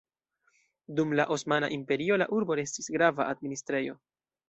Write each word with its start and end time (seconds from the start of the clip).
Dum 0.99 1.13
la 1.19 1.27
Osmana 1.37 1.71
Imperio 1.77 2.19
la 2.25 2.31
urbo 2.41 2.61
restis 2.63 2.93
grava 2.99 3.33
administrejo. 3.37 4.01